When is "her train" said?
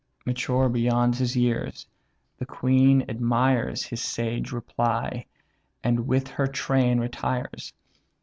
6.27-6.99